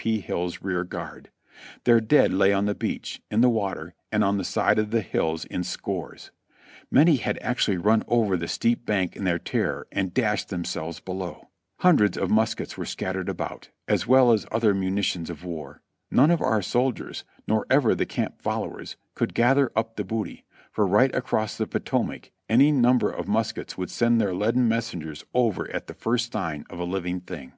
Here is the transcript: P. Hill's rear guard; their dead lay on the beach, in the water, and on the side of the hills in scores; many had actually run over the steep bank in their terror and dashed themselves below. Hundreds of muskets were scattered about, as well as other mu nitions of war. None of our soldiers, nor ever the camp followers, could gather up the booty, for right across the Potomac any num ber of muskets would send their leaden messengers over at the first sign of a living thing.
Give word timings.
P. 0.00 0.20
Hill's 0.20 0.62
rear 0.62 0.84
guard; 0.84 1.28
their 1.82 1.98
dead 1.98 2.32
lay 2.32 2.52
on 2.52 2.66
the 2.66 2.74
beach, 2.76 3.20
in 3.32 3.40
the 3.40 3.48
water, 3.48 3.94
and 4.12 4.22
on 4.22 4.38
the 4.38 4.44
side 4.44 4.78
of 4.78 4.92
the 4.92 5.00
hills 5.00 5.44
in 5.46 5.64
scores; 5.64 6.30
many 6.88 7.16
had 7.16 7.36
actually 7.42 7.78
run 7.78 8.04
over 8.06 8.36
the 8.36 8.46
steep 8.46 8.86
bank 8.86 9.16
in 9.16 9.24
their 9.24 9.40
terror 9.40 9.88
and 9.90 10.14
dashed 10.14 10.50
themselves 10.50 11.00
below. 11.00 11.48
Hundreds 11.80 12.16
of 12.16 12.30
muskets 12.30 12.78
were 12.78 12.84
scattered 12.86 13.28
about, 13.28 13.70
as 13.88 14.06
well 14.06 14.30
as 14.30 14.46
other 14.52 14.72
mu 14.72 14.88
nitions 14.88 15.28
of 15.30 15.42
war. 15.42 15.82
None 16.12 16.30
of 16.30 16.40
our 16.40 16.62
soldiers, 16.62 17.24
nor 17.48 17.66
ever 17.68 17.92
the 17.92 18.06
camp 18.06 18.40
followers, 18.40 18.94
could 19.16 19.34
gather 19.34 19.72
up 19.74 19.96
the 19.96 20.04
booty, 20.04 20.44
for 20.70 20.86
right 20.86 21.12
across 21.12 21.56
the 21.56 21.66
Potomac 21.66 22.30
any 22.48 22.70
num 22.70 22.98
ber 22.98 23.10
of 23.10 23.26
muskets 23.26 23.76
would 23.76 23.90
send 23.90 24.20
their 24.20 24.32
leaden 24.32 24.68
messengers 24.68 25.24
over 25.34 25.68
at 25.72 25.88
the 25.88 25.92
first 25.94 26.32
sign 26.32 26.64
of 26.70 26.78
a 26.78 26.84
living 26.84 27.18
thing. 27.20 27.54